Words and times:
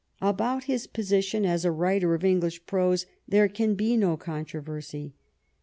About 0.23 0.63
his 0.63 0.87
position 0.87 1.45
as 1.45 1.63
a 1.63 1.69
writer 1.69 2.15
of 2.15 2.25
English 2.25 2.65
prose 2.65 3.05
there 3.27 3.47
can 3.47 3.75
be 3.75 3.95
no 3.95 4.17
controversy. 4.17 5.13